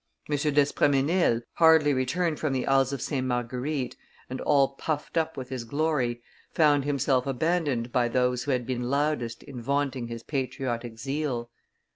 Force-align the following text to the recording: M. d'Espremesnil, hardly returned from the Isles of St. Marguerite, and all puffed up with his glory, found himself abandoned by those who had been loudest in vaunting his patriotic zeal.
M. 0.27 0.33
d'Espremesnil, 0.35 1.43
hardly 1.53 1.93
returned 1.93 2.39
from 2.39 2.53
the 2.53 2.65
Isles 2.65 2.91
of 2.91 3.03
St. 3.03 3.23
Marguerite, 3.23 3.95
and 4.31 4.41
all 4.41 4.69
puffed 4.69 5.15
up 5.15 5.37
with 5.37 5.49
his 5.49 5.63
glory, 5.63 6.23
found 6.51 6.85
himself 6.85 7.27
abandoned 7.27 7.91
by 7.91 8.07
those 8.07 8.45
who 8.45 8.49
had 8.49 8.65
been 8.65 8.89
loudest 8.89 9.43
in 9.43 9.61
vaunting 9.61 10.07
his 10.07 10.23
patriotic 10.23 10.97
zeal. 10.97 11.51